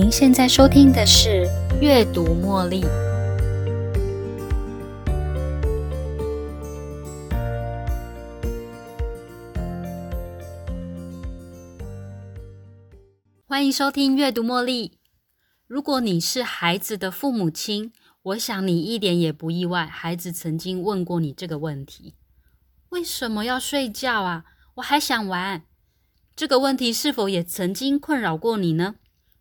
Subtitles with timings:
[0.00, 1.46] 您现在收听的是
[1.78, 2.80] 《阅读茉莉》。
[13.44, 14.88] 欢迎收听《阅读茉莉》。
[15.66, 22.14] 如果你是孩子的父母亲，我想你一点也不意外，孩子曾经问过你这个问题：
[22.88, 24.44] 为什么要睡觉啊？
[24.76, 25.64] 我还想玩。
[26.34, 28.94] 这个问题是否也曾经困扰过你呢？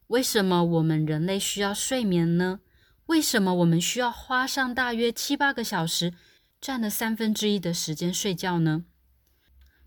[0.09, 2.61] 为什么我们人类需要睡眠呢？
[3.05, 6.15] 为什么我们需要花上大约七八个小时，
[6.59, 8.85] 占了三分之一的时间睡觉呢？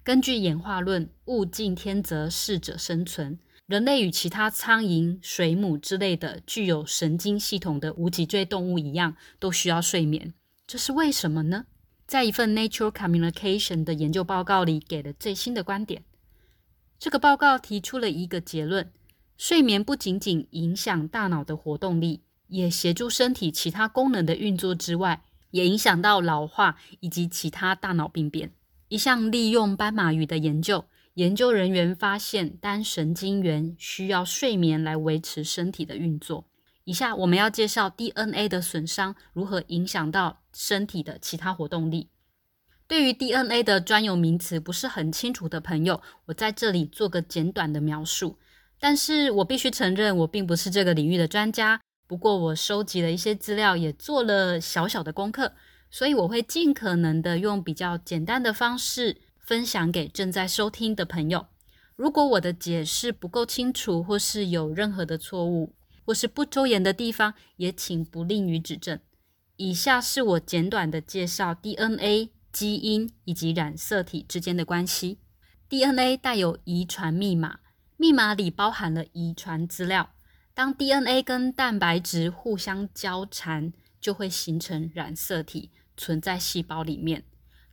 [0.04, 3.40] 根据演化论，物竞天择，适者生存。
[3.66, 10.34] 人类与其他苍蝇、水母之类的具有神经系统的无脊椎动物一样，都需要睡眠。
[10.68, 11.66] 这是为什么呢？
[12.06, 16.04] 在一份《Nature Communication》的研究报告里，给了最新的观点。
[17.00, 18.92] 这个报告提出了一个结论：
[19.36, 28.52] 睡眠不仅仅影响大脑的活动力，也协助身体其他功能的运作之外，也影响到老化以及其他大脑病变。
[28.88, 36.46] 一项利用斑马鱼的研究，研究人员发现单神经元需要睡眠来维持身体的运作。
[36.84, 42.08] 以下我们要介绍 DNA 的损伤如何影响到身体的其他活动力。
[42.86, 48.38] 对于 DNA 的专有名词不是很清楚的朋友，我在这里做个简短的描述。
[48.82, 51.80] 但是我必须承认，我并不是这个领域的专家。
[52.08, 55.52] 不过我收集了一些资料，也做了小小的功课，
[55.88, 61.46] 所以我会尽可能的用比较简单的方式分享给正在收听的朋友。
[61.94, 68.98] 如果我的解释不够清楚，或是有任何的错误，或是不周延的地方，也请不吝于指正。
[69.58, 72.30] 以下是我简短的介绍 DNA。
[72.52, 75.16] 基因以及染色体之间的关系。
[75.70, 77.60] DNA 带有遗传密码，
[78.02, 80.10] 密码里包含了遗传资料。
[80.54, 87.22] 当 DNA 跟蛋白质互相交缠，就会形成染色体，存在细胞里面。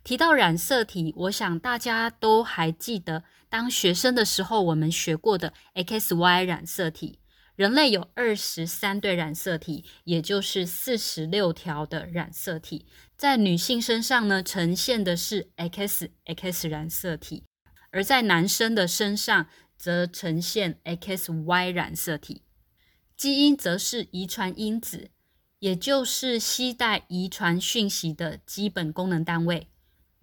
[0.04, 7.18] 提到染色体，我想大家都还记得，当学生的时候我们学过的 XY 染色体。
[7.56, 12.86] 人类有二十三对染色体，也就是四十六条的染色体。
[13.16, 17.42] 在女性身上呢，呈现的是 XX 染色体；
[17.90, 19.48] 而在男生的身上，
[19.80, 22.42] 则呈现 XY 染色体。
[23.16, 25.08] 基因则是遗传因子，
[25.60, 29.68] 也就是携带遗传讯息的基本功能单位。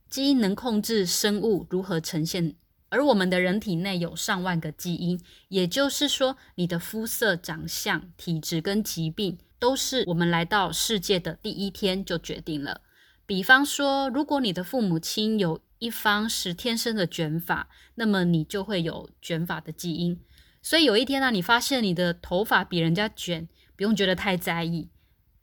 [0.07, 2.56] 基因能控制生物如何呈现。
[2.90, 12.81] 而我们的人体内有上万个基因，也就是说，你的肤色、长相、体质跟疾病，都是我们来到世界的第一天就决定了。
[13.25, 20.19] 比方说，如果你的父母亲有一方是天生的卷发，那么你就会有卷发的基因。
[20.61, 24.89] 所以有一天呢，你发现你的头发比人家卷，不用觉得太在意，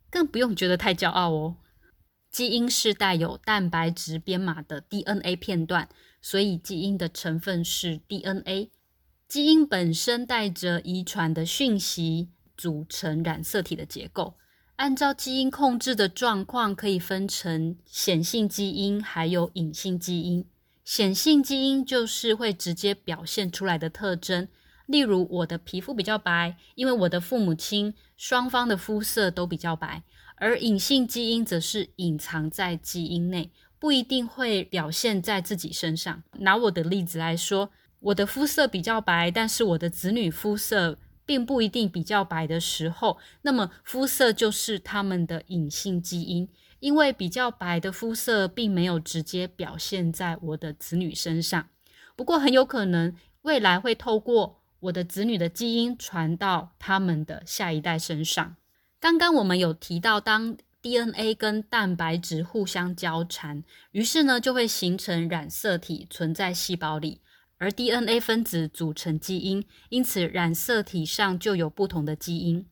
[0.09, 1.57] 更不用觉得太骄傲哦。
[2.29, 5.87] 基因是带有蛋白质编码的 DNA 片段。
[6.21, 8.71] 所以，基因的成分是 DNA。
[9.27, 14.35] 基因本身带着遗传的讯息，组成染色体的结构。
[14.77, 20.45] 按照基因控制的状况，可以分成显性基因还有隐性基因。
[20.83, 24.47] 显性基因就是会直接表现出来的特征，
[24.85, 30.03] 例如我的皮肤比较白，因为我的父母亲双方的肤色都比较白。
[30.37, 33.51] 而隐性基因则是隐藏在基因内。
[33.77, 36.23] 不一定会表现在自己身上。
[36.39, 37.69] 拿我的例子来说，
[37.99, 46.47] 我的肤色比较白，但是我的子女肤色并不一定比较白的时候，那么肤色就是他们的隐性基因，
[46.79, 51.67] 因为比较白的肤色并没有直接表现在我的子女身上。
[52.15, 58.55] 不过很有可能未来会透过我的子女的基因传到他们的下一代身上。
[58.99, 67.21] 刚刚我们有提到，当 DNA 跟蛋白质互相交缠，于是呢就会形成染色体存在细胞里，
[67.57, 72.65] 而 DNA 分子组成基因，因此染色体上就有不同的基因。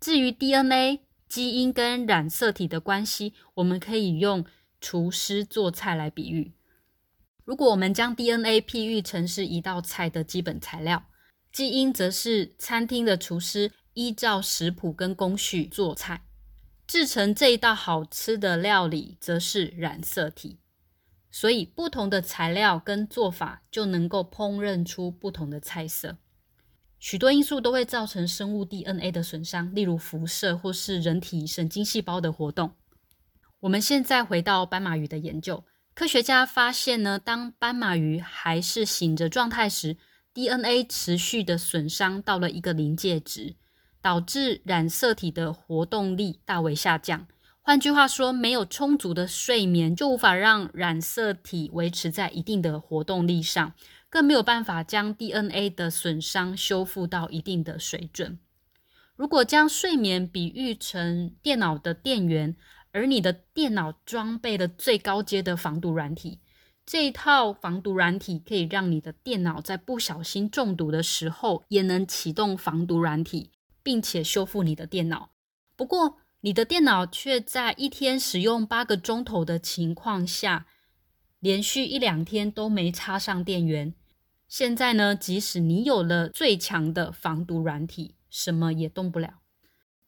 [0.00, 4.44] 至于 DNA 基因跟染色体的关系，我们可以用
[4.80, 6.52] 厨师做菜来比喻。
[7.44, 11.04] 如果我们将 DNA 譬喻成是一道菜的基本材料，
[11.52, 16.24] 基因则是餐厅的厨师依照食谱跟工序做菜。
[16.86, 20.58] 制成这一道好吃的料理，则是染色体。
[21.30, 26.18] 所以，不同的材料跟做法就能够烹饪出不同的菜色。
[26.98, 32.74] 许多因素都会造成生物 DNA 的损伤，例如辐射或是人体神经细胞的活动。
[33.60, 35.64] 我们现在回到斑马鱼的研究，
[35.94, 39.96] 科学家发现呢，当斑马鱼还是醒着状态时
[40.34, 43.56] ，DNA 持续的损伤到了一个临界值。
[44.00, 47.26] 导致染色体的活动力大为下降。
[47.68, 53.74] 换句话说，没有充足的睡眠，就无法让染色体维持在一定的活动力上，
[54.08, 58.38] 更没有办法将 DNA 的损伤修复到一定的水准。
[59.16, 62.56] 如果将睡眠比喻成电脑的电源，
[62.92, 66.40] 而你的电脑装备了最高阶的防毒软体，
[66.86, 73.50] 这一套防毒软体可以让你的电脑在不小心中毒的时候，也能启动防毒软体，
[73.82, 75.32] 并且修复你的电脑。
[75.76, 80.66] 不过，你的电脑却在一天使用八个钟头的情况下，
[81.40, 83.92] 连续一两天都没插上电源。
[84.46, 89.40] 现在呢，即使你有了最强的防毒软体，什么也动不了。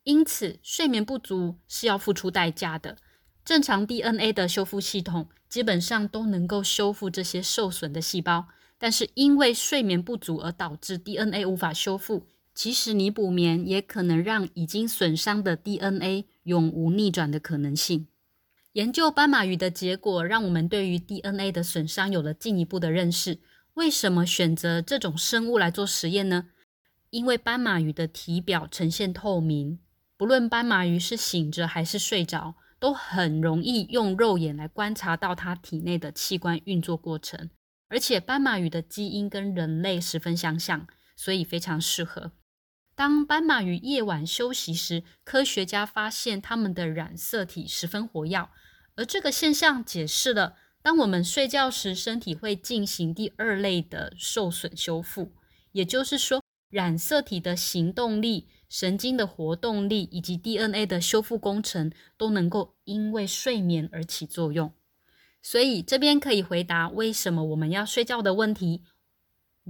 [0.05, 2.97] 因此，睡眠不足是要付出代价的。
[3.45, 8.47] 正常 DNA 的修复系统基本上都能够修复这些受损的细胞，
[8.79, 12.29] 但是因为睡眠不足而导致 DNA 无法修复。
[12.55, 18.09] 其实你补眠，也可能让已经损伤的 DNA 永无逆转的可能性。
[18.73, 23.39] 研究斑马鱼的结果，让我们对于 DNA 的损伤有了进一步的认识。
[23.75, 26.49] 为什么选择这种生物来做实验呢？
[27.11, 29.79] 因为斑马鱼的体表呈现透明，
[30.17, 37.51] 不论斑马鱼是醒着还是睡着，都很容易用肉眼来观察到它体内的器官运作过程。
[37.89, 40.87] 而且斑马鱼的基因跟人类十分相像，
[41.17, 42.33] 所以非常适合。
[43.01, 48.51] 当斑马鱼夜晚休息时，科学家发现它们的染色体十分活跃，
[48.95, 55.33] 而这个现象解释了当我们睡觉时，身体会进行第二类的受损修复。
[55.73, 64.75] 也就是说，染色体的行动力、神经的活动力以及 DNA 的修复工程都能够因为睡眠而起作用。
[65.41, 68.83] 所以这边可以回答为什么我们要睡觉的问题。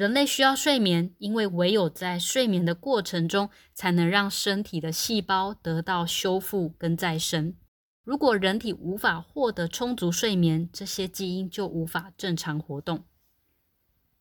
[0.01, 7.55] 人类需要睡眠，因为唯有在睡眠的过程中，才能让身体的细胞得到修复跟再生。
[8.03, 13.05] 如果人体无法获得充足睡眠，这些基因就无法正常活动。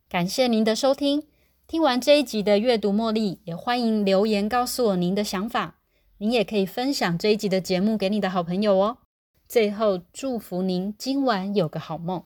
[0.10, 1.24] 感谢您的收听，
[1.66, 5.78] 听完这一集的阅读茉莉，也欢迎留言告诉我您的想法。
[6.18, 8.98] 您也可以分享这一集的节目给你的好朋友哦。
[9.48, 12.26] 最后，祝福您今晚有个好梦。